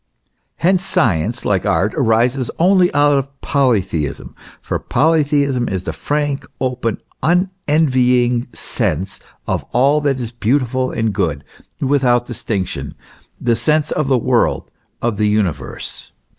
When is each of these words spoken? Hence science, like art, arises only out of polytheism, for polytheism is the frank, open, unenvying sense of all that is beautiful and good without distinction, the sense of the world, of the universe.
Hence 0.55 0.83
science, 0.83 1.45
like 1.45 1.63
art, 1.63 1.93
arises 1.93 2.49
only 2.57 2.91
out 2.91 3.19
of 3.19 3.39
polytheism, 3.41 4.33
for 4.59 4.79
polytheism 4.79 5.69
is 5.69 5.83
the 5.83 5.93
frank, 5.93 6.43
open, 6.59 6.97
unenvying 7.21 8.47
sense 8.51 9.19
of 9.45 9.63
all 9.73 10.01
that 10.01 10.19
is 10.19 10.31
beautiful 10.31 10.89
and 10.89 11.13
good 11.13 11.43
without 11.83 12.25
distinction, 12.25 12.95
the 13.39 13.55
sense 13.55 13.91
of 13.91 14.07
the 14.07 14.17
world, 14.17 14.71
of 15.03 15.17
the 15.17 15.27
universe. 15.27 16.13